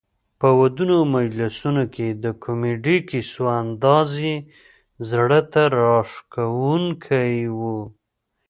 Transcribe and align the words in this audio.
په 0.39 0.47
ودونو 0.59 0.93
او 1.01 1.05
مجلسونو 1.17 1.83
کې 1.95 2.07
د 2.23 2.25
کمیډي 2.43 2.97
کیسو 3.09 3.43
انداز 3.61 4.09
یې 4.27 4.37
زړه 5.09 5.39
ته 5.53 5.61
راښکوونکی 5.79 7.35
وو. 7.59 7.77